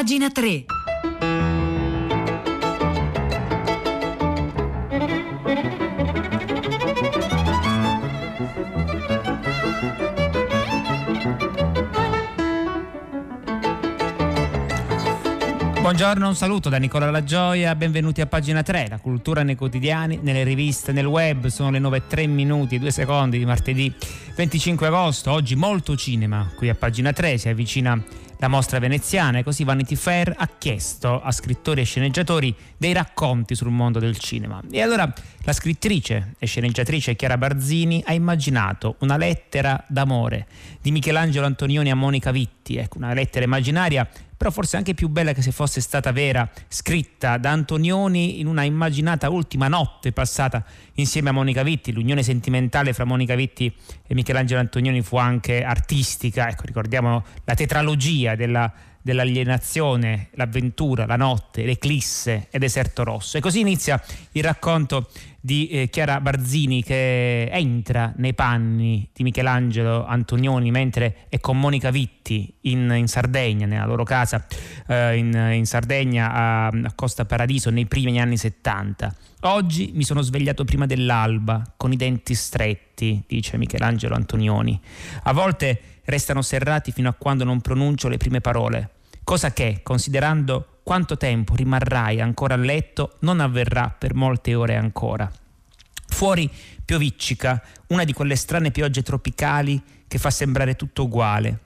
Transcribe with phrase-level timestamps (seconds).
[0.00, 0.64] pagina 3.
[15.82, 20.20] Buongiorno, un saluto da Nicola La Gioia, benvenuti a pagina 3, la cultura nei quotidiani,
[20.22, 23.92] nelle riviste, nel web, sono le 9.3 minuti e 2 secondi di martedì
[24.34, 28.02] 25 agosto, oggi molto cinema, qui a pagina 3 si avvicina
[28.40, 33.54] la mostra veneziana e così Vanity Fair ha chiesto a scrittori e sceneggiatori dei racconti
[33.54, 34.60] sul mondo del cinema.
[34.70, 35.12] E allora
[35.42, 40.46] la scrittrice e sceneggiatrice Chiara Barzini ha immaginato una lettera d'amore
[40.80, 44.08] di Michelangelo Antonioni a Monica Vitti, ecco, una lettera immaginaria
[44.40, 48.62] però forse anche più bella che se fosse stata vera, scritta da Antonioni in una
[48.62, 50.64] immaginata ultima notte passata
[50.94, 51.92] insieme a Monica Vitti.
[51.92, 53.70] L'unione sentimentale fra Monica Vitti
[54.06, 58.72] e Michelangelo Antonioni fu anche artistica, ecco, ricordiamo la tetralogia della
[59.02, 63.38] dell'alienazione, l'avventura, la notte, l'eclisse e deserto rosso.
[63.38, 65.08] E così inizia il racconto
[65.40, 71.90] di eh, Chiara Barzini che entra nei panni di Michelangelo Antonioni mentre è con Monica
[71.90, 74.46] Vitti in, in Sardegna, nella loro casa
[74.86, 79.14] eh, in, in, Sardegna a, a Costa Paradiso nei primi anni 70.
[79.44, 84.78] Oggi mi sono svegliato prima dell'alba con i denti stretti, dice Michelangelo Antonioni.
[85.22, 88.90] A volte restano serrati fino a quando non pronuncio le prime parole,
[89.24, 95.30] cosa che, considerando quanto tempo rimarrai ancora a letto, non avverrà per molte ore ancora.
[96.08, 96.50] Fuori
[96.84, 101.58] pioviccica, una di quelle strane piogge tropicali che fa sembrare tutto uguale.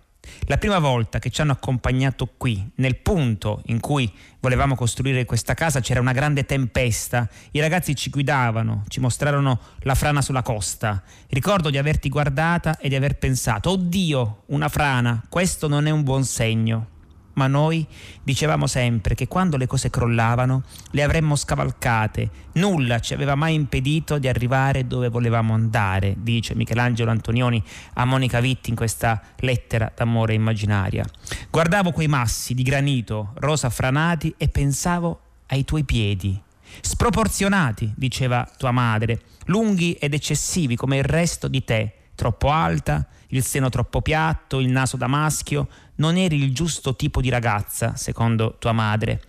[0.46, 5.54] La prima volta che ci hanno accompagnato qui, nel punto in cui volevamo costruire questa
[5.54, 7.28] casa, c'era una grande tempesta.
[7.52, 11.02] I ragazzi ci guidavano, ci mostrarono la frana sulla costa.
[11.28, 16.02] Ricordo di averti guardata e di aver pensato: Oddio, una frana, questo non è un
[16.02, 16.92] buon segno
[17.34, 17.86] ma noi
[18.22, 24.18] dicevamo sempre che quando le cose crollavano le avremmo scavalcate, nulla ci aveva mai impedito
[24.18, 27.62] di arrivare dove volevamo andare, dice Michelangelo Antonioni
[27.94, 31.04] a Monica Vitti in questa lettera d'amore immaginaria.
[31.50, 36.40] Guardavo quei massi di granito rosa franati e pensavo ai tuoi piedi.
[36.80, 43.44] Sproporzionati, diceva tua madre, lunghi ed eccessivi come il resto di te, troppo alta, il
[43.44, 48.56] seno troppo piatto, il naso da maschio, non eri il giusto tipo di ragazza, secondo
[48.58, 49.20] tua madre.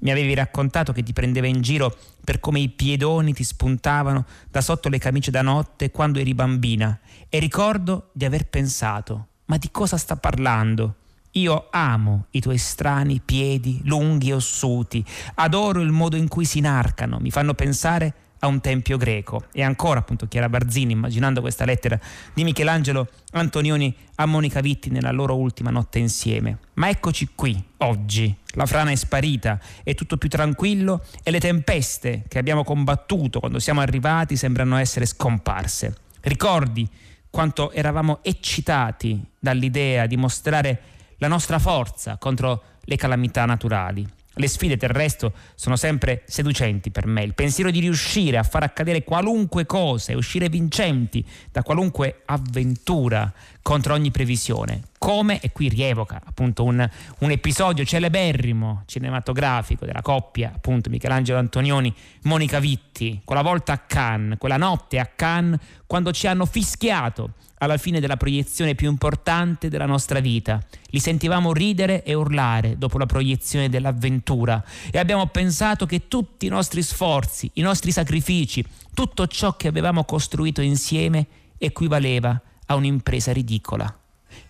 [0.00, 4.60] Mi avevi raccontato che ti prendeva in giro per come i piedoni ti spuntavano da
[4.60, 6.98] sotto le camicie da notte quando eri bambina
[7.28, 10.96] e ricordo di aver pensato, ma di cosa sta parlando?
[11.32, 15.04] Io amo i tuoi strani piedi lunghi e ossuti,
[15.36, 18.14] adoro il modo in cui si inarcano, mi fanno pensare
[18.44, 19.46] a un tempio greco.
[19.52, 21.98] E ancora appunto Chiara Barzini, immaginando questa lettera
[22.32, 26.58] di Michelangelo Antonioni a Monica Vitti nella loro ultima notte insieme.
[26.74, 28.34] Ma eccoci qui, oggi.
[28.56, 33.58] La frana è sparita, è tutto più tranquillo e le tempeste che abbiamo combattuto quando
[33.58, 35.96] siamo arrivati sembrano essere scomparse.
[36.20, 36.88] Ricordi
[37.28, 40.80] quanto eravamo eccitati dall'idea di mostrare
[41.16, 44.06] la nostra forza contro le calamità naturali.
[44.36, 47.22] Le sfide del resto sono sempre seducenti per me.
[47.22, 53.32] Il pensiero di riuscire a far accadere qualunque cosa e uscire vincenti da qualunque avventura
[53.62, 54.82] contro ogni previsione.
[55.04, 56.88] Come, e qui rievoca appunto un,
[57.18, 64.38] un, episodio celeberrimo cinematografico della coppia, appunto Michelangelo Antonioni, Monica Vitti, quella volta a Cannes,
[64.38, 69.84] quella notte a Cannes, quando ci hanno fischiato alla fine della proiezione più importante della
[69.84, 70.58] nostra vita.
[70.86, 76.48] Li sentivamo ridere e urlare dopo la proiezione dell'avventura e abbiamo pensato che tutti i
[76.48, 78.64] nostri sforzi, i nostri sacrifici,
[78.94, 81.26] tutto ciò che avevamo costruito insieme
[81.58, 83.98] equivaleva a un'impresa ridicola.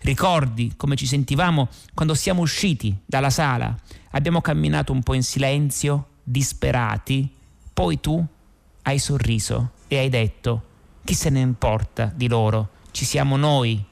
[0.05, 3.75] Ricordi come ci sentivamo quando siamo usciti dalla sala?
[4.11, 7.29] Abbiamo camminato un po' in silenzio, disperati,
[7.73, 8.23] poi tu
[8.83, 10.63] hai sorriso e hai detto
[11.03, 12.69] chi se ne importa di loro?
[12.95, 13.83] ci siamo noi.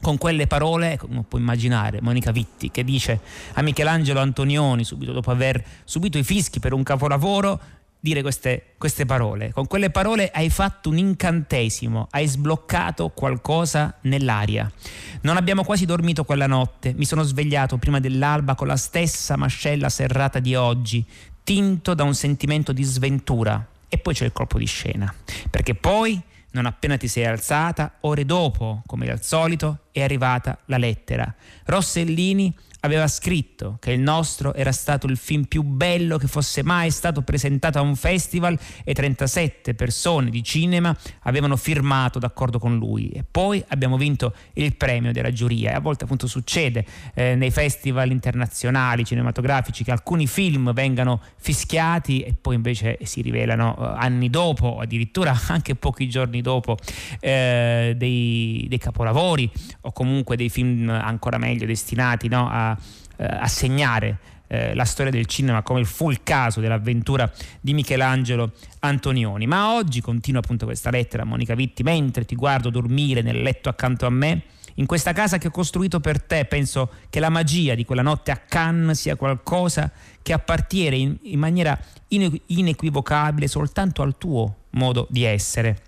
[0.00, 3.20] Con quelle parole, come può immaginare, Monica Vitti che dice
[3.54, 7.60] a Michelangelo Antonioni, subito dopo aver subito i fischi per un capolavoro,
[8.00, 9.52] dire queste, queste, parole.
[9.52, 14.70] Con quelle parole hai fatto un incantesimo, hai sbloccato qualcosa nell'aria.
[15.20, 19.90] Non abbiamo quasi dormito quella notte, mi sono svegliato prima dell'alba con la stessa mascella
[19.90, 21.04] serrata di oggi,
[21.44, 23.64] tinto da un sentimento di sventura.
[23.88, 25.12] E poi c'è il colpo di scena,
[25.50, 26.20] perché poi
[26.52, 31.32] non appena ti sei alzata, ore dopo, come al solito, è arrivata la lettera.
[31.64, 36.90] Rossellini aveva scritto che il nostro era stato il film più bello che fosse mai
[36.90, 43.10] stato presentato a un festival e 37 persone di cinema avevano firmato d'accordo con lui.
[43.10, 45.72] E poi abbiamo vinto il premio della giuria.
[45.72, 46.84] E a volte appunto succede
[47.14, 53.76] eh, nei festival internazionali cinematografici che alcuni film vengano fischiati e poi invece si rivelano
[53.76, 56.76] eh, anni dopo o addirittura anche pochi giorni dopo
[57.20, 59.50] eh, dei, dei, capolavori
[59.82, 62.69] o comunque dei film ancora meglio destinati no, a,
[63.16, 64.18] eh, a segnare
[64.52, 67.30] eh, la storia del cinema come fu il caso dell'avventura
[67.60, 69.46] di Michelangelo Antonioni.
[69.46, 73.68] Ma oggi continua appunto questa lettera a Monica Vitti mentre ti guardo dormire nel letto
[73.68, 74.42] accanto a me.
[74.74, 78.30] In questa casa che ho costruito per te penso che la magia di quella notte
[78.30, 79.90] a Cannes sia qualcosa
[80.22, 81.78] che appartiene in, in maniera
[82.08, 85.82] inequivocabile soltanto al tuo modo di essere.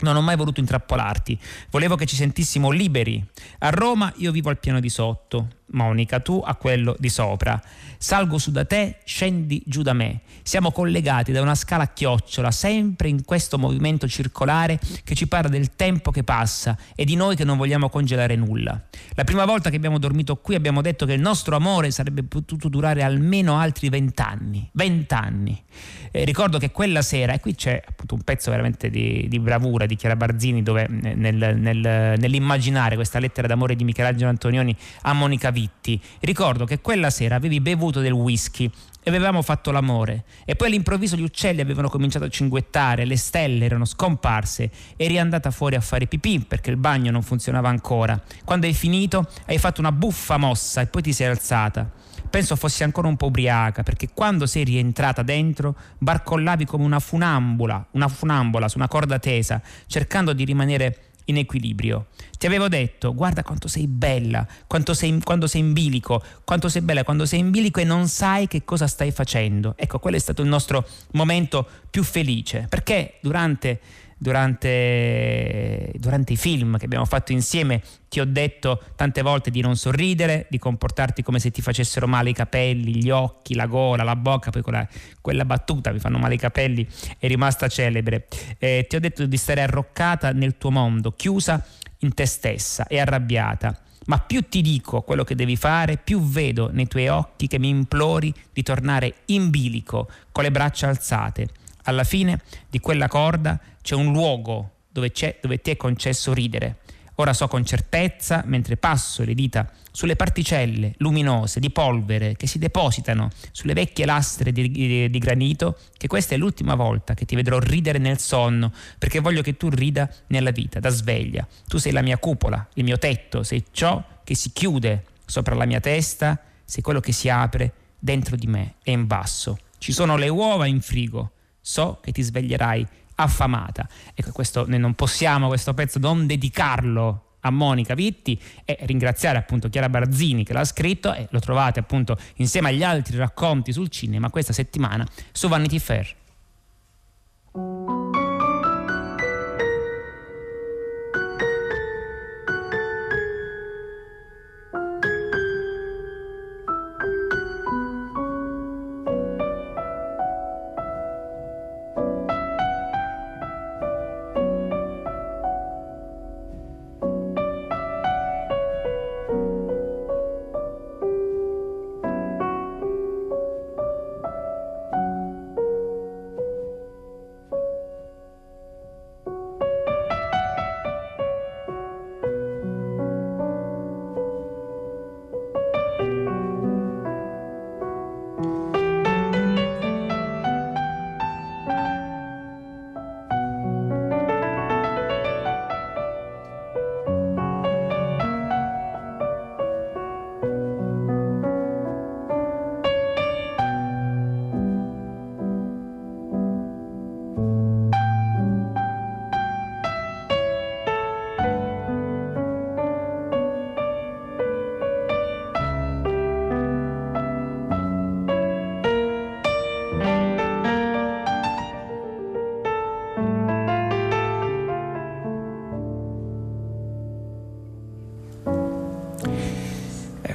[0.00, 1.38] Non ho mai voluto intrappolarti,
[1.70, 3.24] volevo che ci sentissimo liberi.
[3.60, 7.60] A Roma io vivo al piano di sotto, Monica, tu a quello di sopra.
[7.98, 10.20] Salgo su da te, scendi giù da me.
[10.42, 15.48] Siamo collegati da una scala a chiocciola, sempre in questo movimento circolare che ci parla
[15.48, 18.80] del tempo che passa e di noi che non vogliamo congelare nulla.
[19.14, 22.68] La prima volta che abbiamo dormito qui abbiamo detto che il nostro amore sarebbe potuto
[22.68, 24.68] durare almeno altri vent'anni.
[24.72, 25.64] Vent'anni.
[26.12, 29.86] Eh, ricordo che quella sera, e qui c'è appunto un pezzo veramente di, di bravura
[29.86, 35.12] di Chiara Barzini, dove eh, nel, nel, nell'immaginare questa lettera d'amore di Michelangelo Antonioni a
[35.12, 35.98] Monica Vitti.
[36.20, 38.70] Ricordo che quella sera avevi bevuto del whisky
[39.02, 43.64] e avevamo fatto l'amore e poi all'improvviso gli uccelli avevano cominciato a cinguettare, le stelle
[43.64, 48.22] erano scomparse, eri andata fuori a fare pipì perché il bagno non funzionava ancora.
[48.44, 51.90] Quando hai finito hai fatto una buffa mossa e poi ti sei alzata.
[52.28, 57.86] Penso fossi ancora un po' ubriaca perché quando sei rientrata dentro barcollavi come una funambola,
[57.92, 62.06] una funambola su una corda tesa, cercando di rimanere in equilibrio.
[62.38, 66.82] Ti avevo detto, guarda quanto sei bella, quanto sei, quando sei in bilico, quanto sei
[66.82, 69.74] bella quando sei in bilico e non sai che cosa stai facendo.
[69.76, 73.80] Ecco, quello è stato il nostro momento più felice, perché durante
[74.18, 79.76] durante, durante, i film che abbiamo fatto insieme ti ho detto tante volte di non
[79.76, 84.16] sorridere, di comportarti come se ti facessero male i capelli, gli occhi, la gola, la
[84.16, 84.88] bocca, poi quella,
[85.20, 86.86] quella battuta mi fanno male i capelli
[87.18, 88.26] è rimasta celebre.
[88.58, 91.64] Eh, ti ho detto di stare arroccata nel tuo mondo, chiusa
[91.98, 93.80] in te stessa e arrabbiata.
[94.06, 97.68] Ma più ti dico quello che devi fare, più vedo nei tuoi occhi che mi
[97.68, 101.48] implori di tornare in bilico, con le braccia alzate.
[101.88, 106.78] Alla fine di quella corda c'è un luogo dove, dove ti è concesso ridere.
[107.18, 112.58] Ora so con certezza, mentre passo le dita sulle particelle luminose di polvere che si
[112.58, 117.36] depositano sulle vecchie lastre di, di, di, granito, che questa è l'ultima volta che ti
[117.36, 121.46] vedrò ridere nel sonno, perché voglio che tu rida nella vita, da sveglia.
[121.68, 125.64] Tu sei la mia cupola, il mio tetto, sei ciò che si chiude sopra la
[125.64, 129.56] mia testa, sei quello che si apre dentro di me e in basso.
[129.78, 131.30] Ci sono le uova in frigo,
[131.60, 133.88] so che ti sveglierai affamata.
[134.14, 139.68] Ecco, questo, noi non possiamo questo pezzo non dedicarlo a Monica Vitti e ringraziare appunto
[139.68, 144.30] Chiara Barzini che l'ha scritto e lo trovate appunto insieme agli altri racconti sul cinema
[144.30, 146.14] questa settimana su Vanity Fair.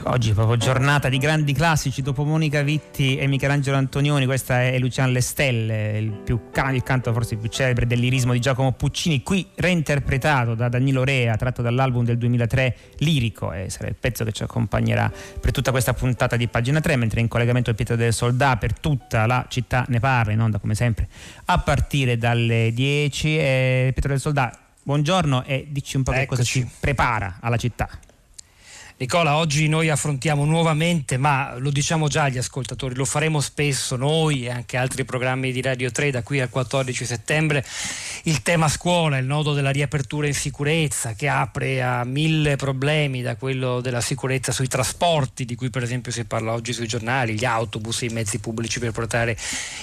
[0.03, 4.79] Oggi è proprio giornata di grandi classici, dopo Monica Vitti e Michelangelo Antonioni, questa è
[4.79, 6.39] Lucian Le Stelle, il, più,
[6.71, 11.61] il canto forse più celebre dell'irismo di Giacomo Puccini, qui reinterpretato da Danilo Rea, tratto
[11.61, 16.35] dall'album del 2003 Lirico, e sarà il pezzo che ci accompagnerà per tutta questa puntata
[16.35, 20.31] di pagina 3, mentre in collegamento Pietro del Soldà per tutta la città ne parla,
[20.31, 21.07] in onda come sempre,
[21.45, 23.37] a partire dalle 10.
[23.37, 26.23] E Pietro del Soldà, buongiorno e dici un po' Eccoci.
[26.23, 27.87] che cosa ci prepara alla città.
[29.01, 34.45] Nicola, oggi noi affrontiamo nuovamente, ma lo diciamo già agli ascoltatori, lo faremo spesso noi
[34.45, 37.65] e anche altri programmi di Radio 3 da qui al 14 settembre,
[38.25, 43.37] il tema scuola, il nodo della riapertura in sicurezza che apre a mille problemi, da
[43.37, 47.43] quello della sicurezza sui trasporti, di cui per esempio si parla oggi sui giornali, gli
[47.43, 49.35] autobus, i mezzi pubblici per portare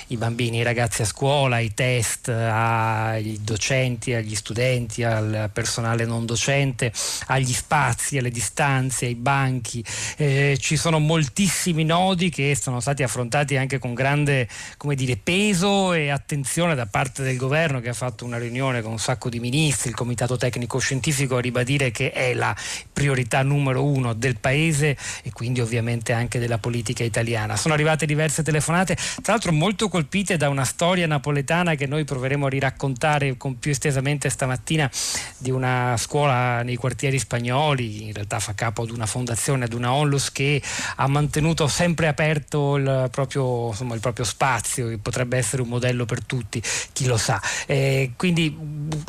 [0.09, 6.25] i bambini, i ragazzi a scuola, i test ai docenti, agli studenti, al personale non
[6.25, 6.93] docente,
[7.27, 9.85] agli spazi, alle distanze ai banchi,
[10.17, 14.49] eh, ci sono moltissimi nodi che sono stati affrontati anche con grande
[14.95, 18.99] dire, peso e attenzione da parte del governo che ha fatto una riunione con un
[18.99, 22.55] sacco di ministri, il comitato tecnico scientifico a ribadire che è la
[22.93, 27.57] priorità numero uno del paese e quindi ovviamente anche della politica italiana.
[27.57, 32.47] Sono arrivate diverse telefonate, tra l'altro molto colpite da una storia napoletana che noi proveremo
[32.47, 34.91] a riraccontare con più estesamente stamattina
[35.39, 39.93] di una scuola nei quartieri spagnoli, in realtà fa capo ad una fondazione, ad una
[39.93, 40.61] onlus che
[40.97, 46.05] ha mantenuto sempre aperto il proprio, insomma, il proprio spazio, che potrebbe essere un modello
[46.05, 46.63] per tutti,
[46.93, 47.41] chi lo sa.
[47.67, 48.57] Eh, quindi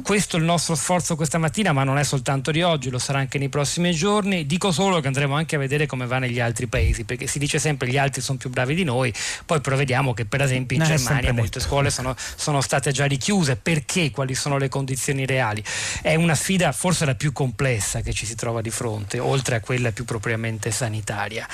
[0.04, 3.20] questo è il nostro sforzo questa mattina, ma non è soltanto di oggi, lo sarà
[3.20, 4.46] anche nei prossimi giorni.
[4.46, 7.58] Dico solo che andremo anche a vedere come va negli altri paesi, perché si dice
[7.58, 9.12] sempre gli altri sono più bravi di noi,
[9.46, 13.06] poi però vediamo che per esempio in no, Germania molte scuole sono, sono state già
[13.06, 14.12] richiuse, perché?
[14.12, 15.64] Quali sono le condizioni reali?
[16.02, 19.60] È una sfida forse la più complessa che ci si trova di fronte, oltre a
[19.62, 21.48] quella quella più propriamente sanitaria.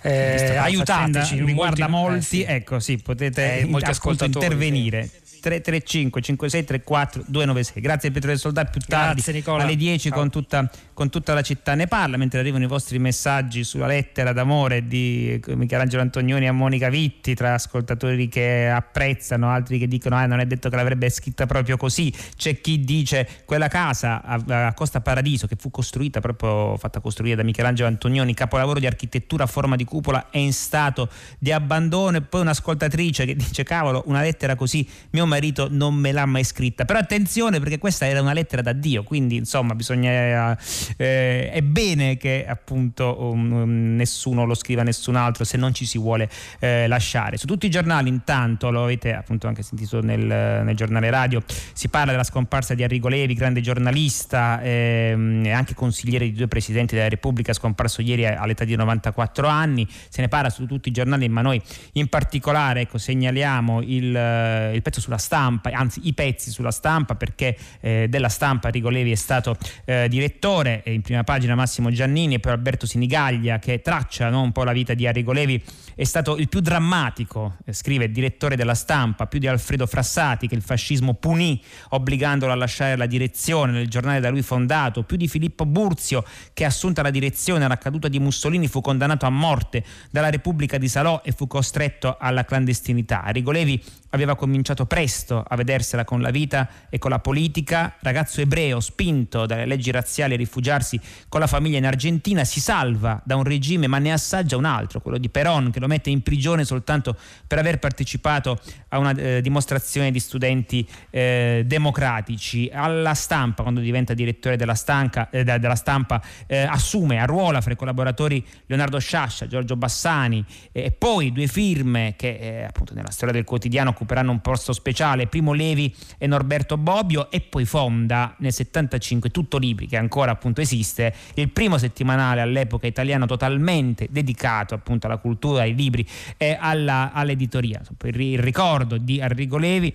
[0.00, 2.52] Eh, aiutateci, riguarda molti, molti eh, sì.
[2.54, 5.10] ecco sì, potete eh, molti intervenire.
[5.42, 5.60] Sì.
[5.60, 11.34] 335 5634 296 grazie Pietro del Soldato più tardi alle 10 con tutta, con tutta,
[11.34, 16.46] la città ne parla mentre arrivano i vostri messaggi sulla lettera d'amore di Michelangelo Antonioni
[16.46, 20.76] a Monica Vitti tra ascoltatori che apprezzano altri che dicono ah non è detto che
[20.76, 22.12] l'avrebbe scritta proprio così.
[22.36, 27.36] C'è chi dice quella casa a, a Costa Paradiso che fu costruita proprio fatta costruire
[27.36, 31.08] da Michelangelo Antonioni capolavoro di architettura a forma di cupola è in stato
[31.38, 32.18] di abbandono.
[32.18, 36.44] E poi un'ascoltatrice che dice cavolo una lettera così mio marito non me l'ha mai
[36.44, 36.84] scritta.
[36.84, 40.56] Però attenzione perché questa era una lettera da Dio, quindi insomma bisogna...
[40.96, 45.86] Eh, è bene che appunto um, nessuno lo scriva a nessun altro se non ci
[45.86, 46.28] si vuole
[46.60, 47.36] eh, lasciare.
[47.36, 51.88] Su tutti i giornali intanto, lo avete appunto anche sentito nel, nel giornale radio, si
[51.88, 56.94] parla della scomparsa di Arrigo Levi, grande giornalista ehm, e anche consigliere di due presidenti
[56.94, 59.86] della Repubblica, scomparso ieri all'età di 94 anni.
[60.08, 61.60] Se ne parla su tutti i giornali, ma noi
[61.92, 67.56] in particolare ecco, segnaliamo il, il pezzo sulla stampa, anzi i pezzi sulla stampa perché
[67.80, 72.52] eh, della stampa Levi è stato eh, direttore in prima pagina Massimo Giannini e poi
[72.52, 75.62] Alberto Sinigaglia che traccia no, un po' la vita di Arrigo Levi
[75.94, 80.54] è stato il più drammatico, eh, scrive direttore della stampa, più di Alfredo Frassati che
[80.54, 85.28] il fascismo punì obbligandolo a lasciare la direzione nel giornale da lui fondato, più di
[85.28, 90.30] Filippo Burzio che assunta la direzione alla caduta di Mussolini fu condannato a morte dalla
[90.30, 93.22] Repubblica di Salò e fu costretto alla clandestinità.
[93.22, 98.40] Arrigo Levi aveva cominciato presto a vedersela con la vita e con la politica, ragazzo
[98.40, 103.36] ebreo spinto dalle leggi razziali a rifugiarsi con la famiglia in Argentina, si salva da
[103.36, 106.64] un regime ma ne assaggia un altro, quello di Perón, che lo mette in prigione
[106.64, 107.16] soltanto
[107.46, 112.70] per aver partecipato a una eh, dimostrazione di studenti eh, democratici.
[112.72, 117.72] Alla stampa, quando diventa direttore della, stanca, eh, della stampa, eh, assume a ruola fra
[117.72, 123.32] i collaboratori Leonardo Sciascia, Giorgio Bassani e poi due firme che eh, appunto nella storia
[123.32, 128.52] del quotidiano occuperanno un posto speciale, Primo Levi e Norberto Bobbio e poi fonda nel
[128.52, 135.06] 75 Tutto Libri che ancora appunto esiste, il primo settimanale all'epoca italiano totalmente dedicato appunto
[135.06, 136.06] alla cultura, ai libri
[136.36, 137.80] e alla, all'editoria.
[138.04, 139.94] Il ricordo di Arrigo Levi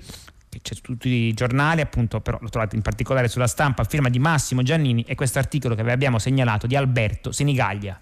[0.49, 3.85] che c'è su tutti i giornali, appunto, però lo trovate in particolare sulla stampa, a
[3.85, 7.99] firma di Massimo Giannini e questo articolo che vi abbiamo segnalato di Alberto Senigaglia.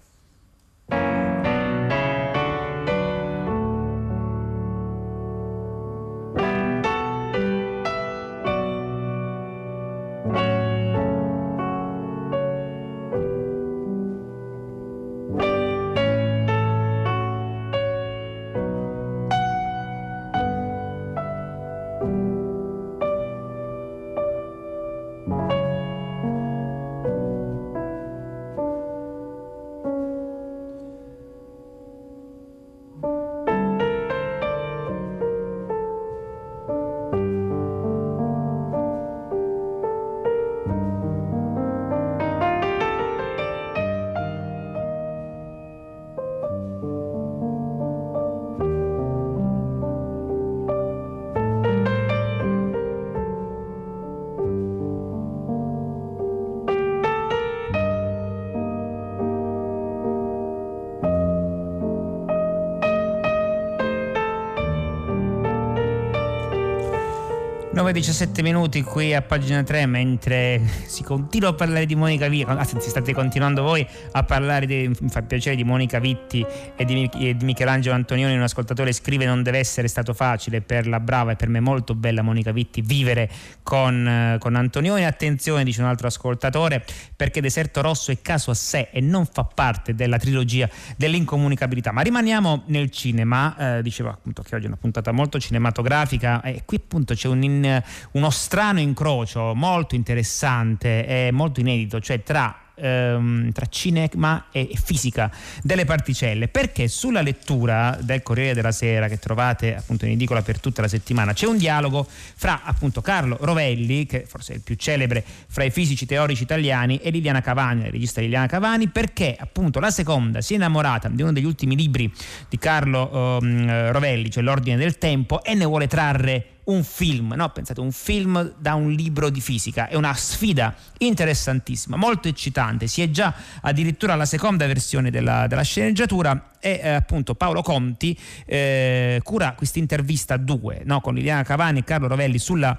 [67.86, 72.80] 9-17 minuti qui a pagina 3 mentre si continua a parlare di Monica Vitti, anzi
[72.80, 77.36] state continuando voi a parlare, di, mi fa piacere, di Monica Vitti e di, e
[77.36, 81.36] di, Michelangelo Antonioni, un ascoltatore scrive non deve essere stato facile per la brava e
[81.36, 83.30] per me molto bella Monica Vitti vivere
[83.62, 88.88] con, con Antonioni, attenzione dice un altro ascoltatore perché Deserto Rosso è caso a sé
[88.90, 94.56] e non fa parte della trilogia dell'incomunicabilità, ma rimaniamo nel cinema, eh, diceva appunto che
[94.56, 97.75] oggi è una puntata molto cinematografica e qui appunto c'è un in,
[98.12, 105.30] uno strano incrocio molto interessante e molto inedito, cioè tra ehm, tra cinema e fisica
[105.62, 106.48] delle particelle.
[106.48, 110.88] Perché sulla lettura del Corriere della Sera che trovate appunto in edicola per tutta la
[110.88, 115.64] settimana c'è un dialogo fra appunto Carlo Rovelli che forse è il più celebre fra
[115.64, 120.40] i fisici teorici italiani e Liliana Cavani, la regista Liliana Cavani perché appunto la seconda
[120.40, 122.12] si è innamorata di uno degli ultimi libri
[122.48, 127.48] di Carlo ehm, Rovelli cioè L'ordine del tempo e ne vuole trarre un film, no?
[127.50, 133.02] Pensate, un film da un libro di fisica, è una sfida interessantissima, molto eccitante, si
[133.02, 139.20] è già addirittura alla seconda versione della, della sceneggiatura e eh, appunto Paolo Conti eh,
[139.22, 141.00] cura questa intervista a due, no?
[141.00, 142.78] Con Liliana Cavani e Carlo Rovelli sulla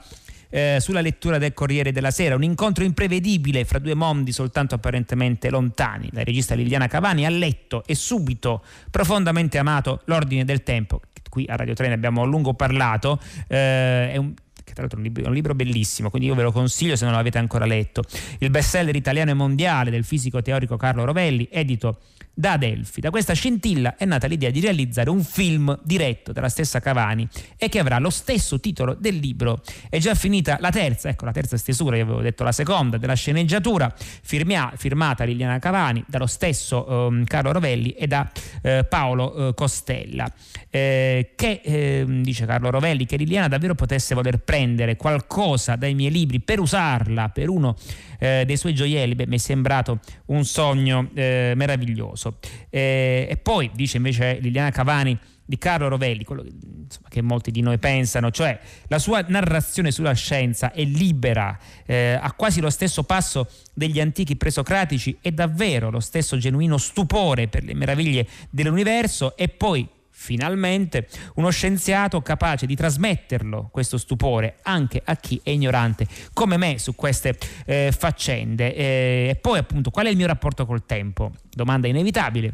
[0.50, 5.50] eh, sulla lettura del Corriere della Sera, un incontro imprevedibile fra due mondi soltanto apparentemente
[5.50, 6.10] lontani.
[6.12, 11.02] La regista Liliana Cavani ha letto e subito profondamente amato L'Ordine del Tempo,
[11.38, 14.34] qui a Radio 3 ne abbiamo a lungo parlato, eh, è un
[14.68, 17.06] che tra l'altro è un libro, un libro, bellissimo, quindi io ve lo consiglio se
[17.06, 18.04] non l'avete ancora letto.
[18.40, 22.00] Il bestseller italiano e mondiale del fisico teorico Carlo Rovelli, edito
[22.34, 23.00] da Adelphi.
[23.00, 27.70] Da questa scintilla è nata l'idea di realizzare un film diretto dalla stessa Cavani e
[27.70, 29.62] che avrà lo stesso titolo del libro.
[29.90, 33.16] È già finita la terza, ecco la terza stesura, io avevo detto la seconda, della
[33.16, 38.30] sceneggiatura, firmia, firmata Liliana Cavani dallo stesso eh, Carlo Rovelli e da
[38.62, 40.30] eh, Paolo eh, Costella.
[40.70, 44.57] Eh, che, ehm, dice Carlo Rovelli, che Liliana davvero potesse voler prendere
[44.96, 47.76] qualcosa dai miei libri per usarla per uno
[48.20, 52.38] eh, dei suoi gioielli, beh, mi è sembrato un sogno eh, meraviglioso.
[52.70, 55.18] Eh, e poi dice invece Liliana Cavani
[55.48, 59.92] di Carlo Rovelli, quello che, insomma, che, molti di noi pensano, cioè la sua narrazione
[59.92, 65.90] sulla scienza è libera, eh, ha quasi lo stesso passo degli antichi presocratici, è davvero
[65.90, 69.88] lo stesso genuino stupore per le meraviglie dell'universo e poi
[70.20, 76.80] finalmente uno scienziato capace di trasmetterlo, questo stupore, anche a chi è ignorante come me
[76.80, 78.74] su queste eh, faccende.
[78.74, 81.32] Eh, e poi appunto qual è il mio rapporto col tempo?
[81.50, 82.54] Domanda inevitabile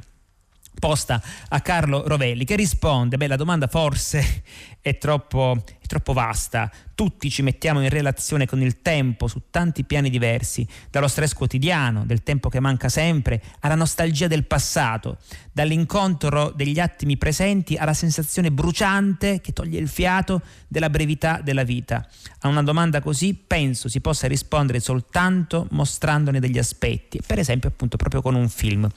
[0.77, 4.43] posta a Carlo Rovelli che risponde, beh la domanda forse
[4.83, 9.85] è troppo, è troppo vasta, tutti ci mettiamo in relazione con il tempo su tanti
[9.85, 15.17] piani diversi, dallo stress quotidiano, del tempo che manca sempre, alla nostalgia del passato,
[15.53, 22.05] dall'incontro degli attimi presenti alla sensazione bruciante che toglie il fiato della brevità della vita.
[22.41, 27.95] A una domanda così penso si possa rispondere soltanto mostrandone degli aspetti, per esempio appunto
[27.95, 28.87] proprio con un film.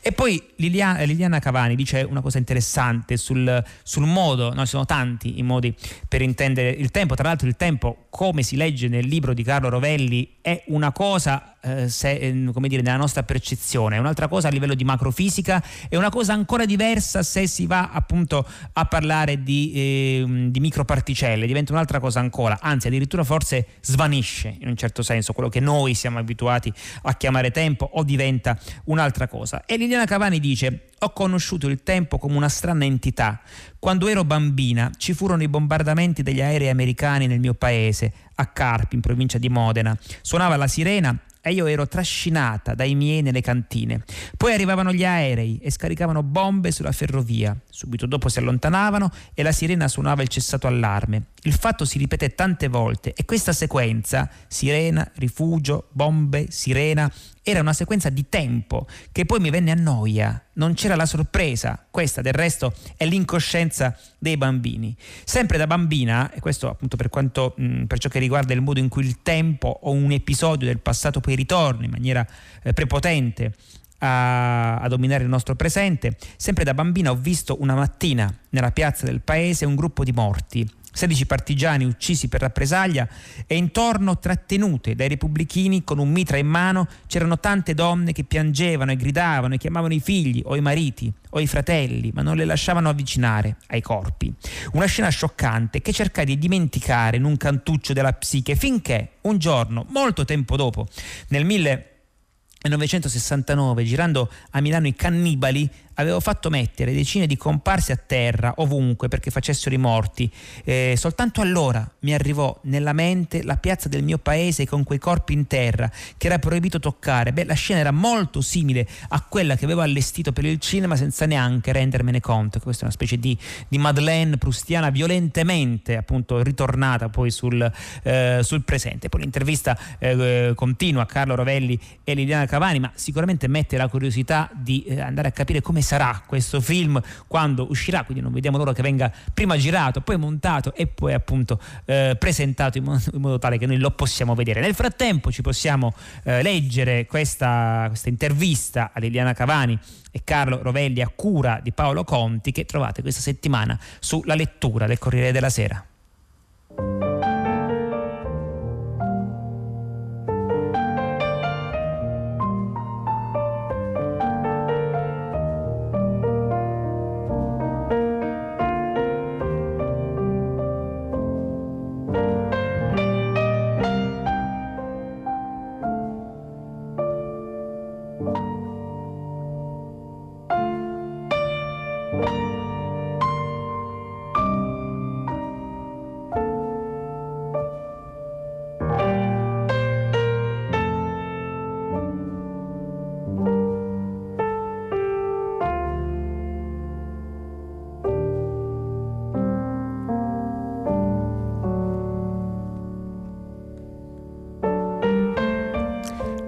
[0.00, 4.84] E poi Liliana, Liliana Cavani dice una cosa interessante sul, sul modo, no, ci sono
[4.84, 5.74] tanti i modi
[6.08, 9.68] per intendere il tempo, tra l'altro il tempo, come si legge nel libro di Carlo
[9.68, 14.48] Rovelli, è una cosa eh, se, eh, come dire, nella nostra percezione, è un'altra cosa
[14.48, 19.42] a livello di macrofisica, è una cosa ancora diversa se si va appunto a parlare
[19.42, 25.02] di, eh, di microparticelle, diventa un'altra cosa ancora, anzi addirittura forse svanisce in un certo
[25.02, 29.64] senso quello che noi siamo abituati a chiamare tempo o diventa un'altra cosa.
[29.66, 33.40] E Liliana Cavani dice ho conosciuto il tempo come una strana entità.
[33.78, 38.94] Quando ero bambina ci furono i bombardamenti degli aerei americani nel mio paese, a Carpi,
[38.94, 39.96] in provincia di Modena.
[40.22, 44.02] Suonava la sirena e io ero trascinata dai miei nelle cantine.
[44.36, 47.56] Poi arrivavano gli aerei e scaricavano bombe sulla ferrovia.
[47.70, 51.26] Subito dopo si allontanavano e la sirena suonava il cessato allarme.
[51.46, 57.08] Il fatto si ripete tante volte e questa sequenza, sirena, rifugio, bombe, sirena,
[57.40, 60.44] era una sequenza di tempo che poi mi venne a noia.
[60.54, 61.86] Non c'era la sorpresa.
[61.88, 64.96] Questa, del resto, è l'incoscienza dei bambini.
[65.22, 68.80] Sempre da bambina, e questo appunto per, quanto, mh, per ciò che riguarda il modo
[68.80, 72.26] in cui il tempo o un episodio del passato poi ritorna in maniera
[72.64, 73.54] eh, prepotente
[73.98, 76.16] a, a, dominare il nostro presente.
[76.36, 80.68] Sempre da bambina ho visto una mattina nella piazza del paese un gruppo di morti
[80.96, 83.06] 16 partigiani uccisi per rappresaglia
[83.46, 88.92] e intorno trattenute dai repubblichini con un mitra in mano c'erano tante donne che piangevano
[88.92, 92.46] e gridavano e chiamavano i figli o i mariti o i fratelli, ma non le
[92.46, 94.32] lasciavano avvicinare ai corpi.
[94.72, 99.84] Una scena scioccante che cercai di dimenticare in un cantuccio della psiche finché un giorno,
[99.90, 100.86] molto tempo dopo,
[101.28, 108.54] nel 1969, girando a Milano i cannibali, avevo fatto mettere decine di comparse a terra
[108.56, 110.30] ovunque perché facessero i morti.
[110.64, 115.32] Eh, soltanto allora mi arrivò nella mente la piazza del mio paese con quei corpi
[115.32, 117.32] in terra che era proibito toccare.
[117.32, 121.26] Beh, la scena era molto simile a quella che avevo allestito per il cinema senza
[121.26, 122.60] neanche rendermene conto.
[122.60, 123.36] Questa è una specie di,
[123.68, 127.70] di Madeleine prustiana violentemente appunto ritornata poi sul,
[128.02, 129.08] eh, sul presente.
[129.08, 134.50] Poi l'intervista eh, continua a Carlo Rovelli e Liliana Cavani, ma sicuramente mette la curiosità
[134.54, 138.72] di eh, andare a capire come sarà questo film quando uscirà, quindi non vediamo l'ora
[138.72, 143.38] che venga prima girato, poi montato e poi appunto eh, presentato in modo, in modo,
[143.38, 144.60] tale che noi lo possiamo vedere.
[144.60, 145.94] Nel frattempo ci possiamo
[146.24, 149.78] eh, leggere questa, questa intervista a Liliana Cavani
[150.10, 154.98] e Carlo Rovelli a cura di Paolo Conti che trovate questa settimana sulla lettura del
[154.98, 155.84] Corriere della Sera.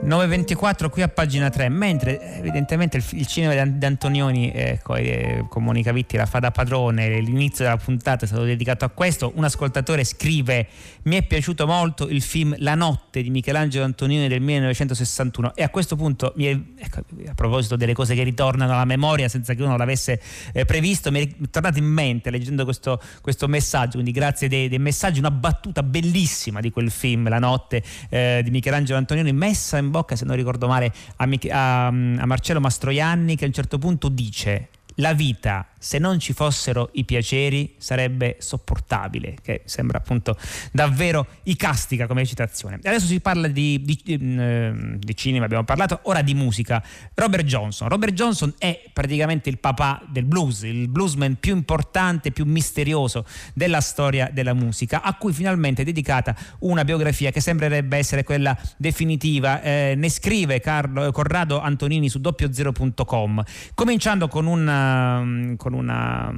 [0.08, 5.62] 9.24 qui a pagina 3, mentre evidentemente il, il cinema di Antonioni ecco, eh, con
[5.62, 9.44] Monica Vitti la fa da padrone, l'inizio della puntata è stato dedicato a questo, un
[9.44, 10.66] ascoltatore scrive
[11.02, 15.68] mi è piaciuto molto il film La notte di Michelangelo Antonioni del 1961 e a
[15.68, 19.76] questo punto è, ecco, a proposito delle cose che ritornano alla memoria senza che uno
[19.76, 20.20] l'avesse
[20.54, 24.78] eh, previsto, mi è tornato in mente leggendo questo, questo messaggio, quindi grazie dei, dei,
[24.78, 29.90] messaggi, una battuta bellissima di quel film La notte eh, di Michelangelo Antonioni messa in
[29.90, 34.08] bocca se non ricordo male, a, a, a Marcello Mastroianni che a un certo punto
[34.08, 40.36] dice la vita se non ci fossero i piaceri sarebbe sopportabile, che sembra appunto
[40.72, 42.78] davvero icastica come citazione.
[42.82, 46.82] Adesso si parla di, di, mm, di, cinema, abbiamo parlato, ora di musica.
[47.14, 47.88] Robert Johnson.
[47.88, 53.80] Robert Johnson è praticamente il papà del blues, il bluesman più importante, più misterioso della
[53.80, 59.62] storia della musica, a cui finalmente è dedicata una biografia che sembrerebbe essere quella definitiva.
[59.62, 63.42] Eh, ne scrive Carlo, Corrado Antonini su doppiozero.com,
[63.74, 65.56] cominciando con un...
[65.68, 66.32] Con una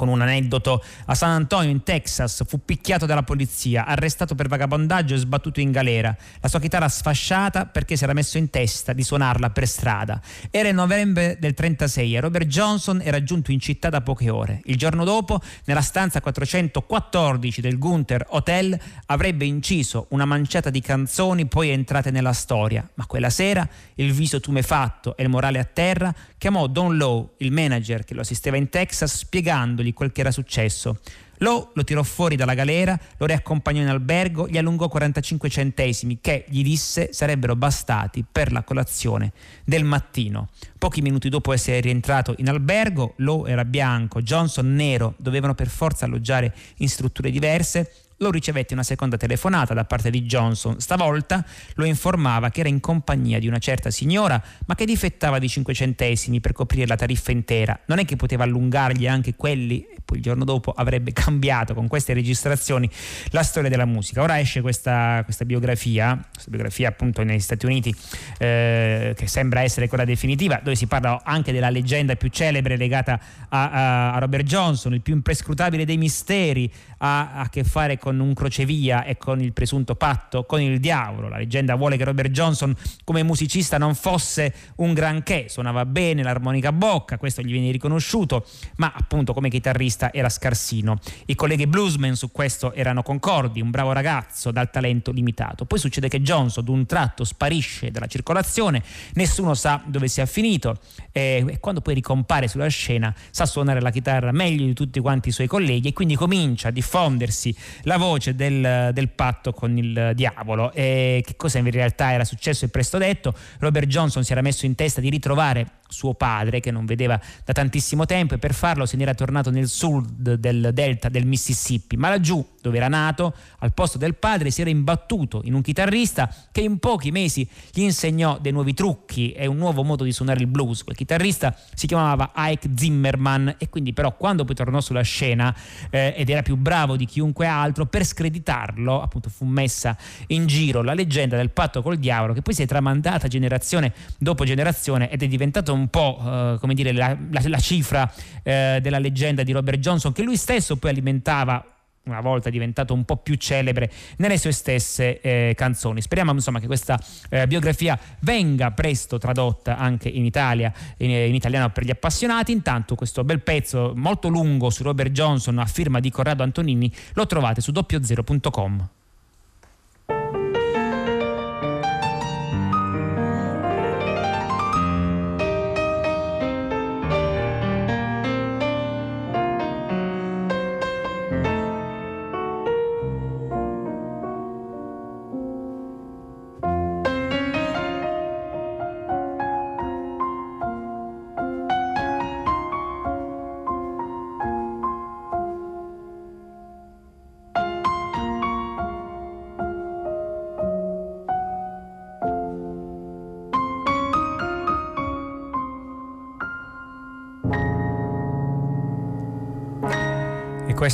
[0.00, 0.82] con un aneddoto.
[1.04, 5.72] A San Antonio, in Texas, fu picchiato dalla polizia, arrestato per vagabondaggio e sbattuto in
[5.72, 6.16] galera.
[6.40, 10.18] La sua chitarra sfasciata perché si era messo in testa di suonarla per strada.
[10.50, 14.62] Era il novembre del 36 e Robert Johnson era giunto in città da poche ore.
[14.64, 21.44] Il giorno dopo, nella stanza 414 del Gunther Hotel, avrebbe inciso una manciata di canzoni
[21.44, 22.88] poi entrate nella storia.
[22.94, 27.52] Ma quella sera, il viso tumefatto e il morale a terra, chiamò Don Lowe, il
[27.52, 30.98] manager che lo assisteva in Texas, spiegandogli di quel che era successo.
[31.38, 36.44] Lo, lo tirò fuori dalla galera, lo riaccompagnò in albergo, gli allungò 45 centesimi che,
[36.48, 39.32] gli disse, sarebbero bastati per la colazione
[39.64, 40.48] del mattino.
[40.78, 46.04] Pochi minuti dopo essere rientrato in albergo, Lo era bianco, Johnson nero, dovevano per forza
[46.04, 47.90] alloggiare in strutture diverse
[48.22, 50.78] lo ricevette una seconda telefonata da parte di Johnson.
[50.78, 51.42] Stavolta
[51.74, 55.72] lo informava che era in compagnia di una certa signora, ma che difettava di 5
[55.72, 57.80] centesimi per coprire la tariffa intera.
[57.86, 61.88] Non è che poteva allungargli anche quelli, e poi il giorno dopo avrebbe cambiato con
[61.88, 62.90] queste registrazioni
[63.30, 64.20] la storia della musica.
[64.20, 67.94] Ora esce questa, questa biografia, questa biografia appunto negli Stati Uniti,
[68.36, 73.18] eh, che sembra essere quella definitiva, dove si parla anche della leggenda più celebre legata
[73.48, 78.09] a, a, a Robert Johnson, il più imprescrutabile dei misteri, ha a che fare con
[78.18, 81.28] un crocevia e con il presunto patto con il diavolo.
[81.28, 86.68] La leggenda vuole che Robert Johnson come musicista non fosse un granché, suonava bene l'armonica
[86.68, 88.46] a bocca, questo gli viene riconosciuto,
[88.76, 90.98] ma appunto come chitarrista era scarsino.
[91.26, 95.64] I colleghi bluesmen su questo erano concordi, un bravo ragazzo dal talento limitato.
[95.64, 98.82] Poi succede che Johnson d'un tratto sparisce dalla circolazione,
[99.14, 100.78] nessuno sa dove sia finito
[101.12, 105.32] e quando poi ricompare sulla scena sa suonare la chitarra meglio di tutti quanti i
[105.32, 110.72] suoi colleghi e quindi comincia a diffondersi la voce del, del patto con il diavolo.
[110.72, 113.32] E che cosa in realtà era successo e presto detto?
[113.60, 117.52] Robert Johnson si era messo in testa di ritrovare suo padre che non vedeva da
[117.52, 122.08] tantissimo tempo e per farlo se n'era tornato nel sud del delta del Mississippi, ma
[122.08, 126.60] laggiù dove era nato, al posto del padre si era imbattuto in un chitarrista che
[126.60, 130.46] in pochi mesi gli insegnò dei nuovi trucchi e un nuovo modo di suonare il
[130.46, 130.84] blues.
[130.84, 135.54] Quel chitarrista si chiamava Ike Zimmerman e quindi però quando poi tornò sulla scena
[135.90, 139.96] eh, ed era più bravo di chiunque altro, per screditarlo appunto fu messa
[140.28, 144.44] in giro la leggenda del patto col diavolo che poi si è tramandata generazione dopo
[144.44, 148.12] generazione ed è diventato un po' eh, come dire la, la, la cifra
[148.42, 151.64] eh, della leggenda di Robert Johnson che lui stesso poi alimentava
[152.04, 156.00] una volta diventato un po' più celebre nelle sue stesse eh, canzoni.
[156.00, 161.70] Speriamo insomma che questa eh, biografia venga presto tradotta anche in Italia, in, in, italiano
[161.70, 162.52] per gli appassionati.
[162.52, 167.26] Intanto questo bel pezzo molto lungo su Robert Johnson a firma di Corrado Antonini lo
[167.26, 168.88] trovate su doppiozero.com.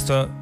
[0.07, 0.36] questo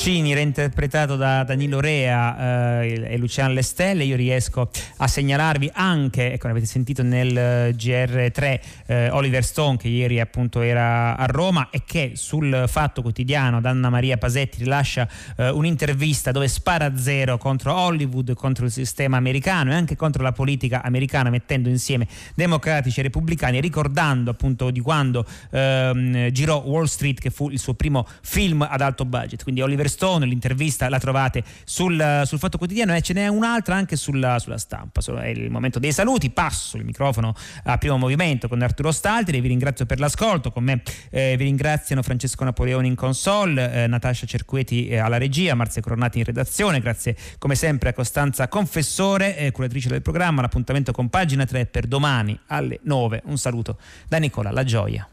[0.00, 4.02] Puccini reinterpretato da Danilo Rea eh, e Luciano Lestelle.
[4.04, 9.88] Io riesco a segnalarvi anche, ecco, avete sentito nel eh, GR3 eh, Oliver Stone che
[9.88, 15.06] ieri appunto era a Roma e che sul Fatto Quotidiano ad Anna Maria Pasetti rilascia
[15.36, 20.22] eh, un'intervista dove spara a zero contro Hollywood, contro il sistema americano e anche contro
[20.22, 26.84] la politica americana mettendo insieme democratici e repubblicani ricordando appunto di quando ehm, girò Wall
[26.84, 29.42] Street che fu il suo primo film ad alto budget.
[29.42, 33.96] Quindi Oliver Stone, l'intervista la trovate sul, sul Fatto Quotidiano e ce n'è un'altra anche
[33.96, 35.00] sulla, sulla stampa.
[35.20, 39.48] È il momento dei saluti, passo il microfono a primo movimento con Arturo Stalteri, vi
[39.48, 44.88] ringrazio per l'ascolto, con me eh, vi ringraziano Francesco Napoleoni in console, eh, Natascia Cerqueti
[44.88, 49.88] eh, alla regia, Marzia Coronati in redazione, grazie come sempre a Costanza Confessore, eh, curatrice
[49.88, 53.22] del programma, l'appuntamento con pagina 3 per domani alle 9.
[53.26, 55.08] Un saluto da Nicola La Gioia.